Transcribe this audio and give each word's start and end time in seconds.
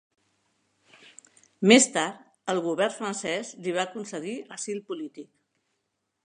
Més 1.71 1.85
tard, 1.97 2.23
el 2.53 2.63
govern 2.69 2.95
francès 2.97 3.53
li 3.67 3.75
va 3.77 3.85
concedir 3.93 4.35
asil 4.57 4.83
polític. 4.91 5.31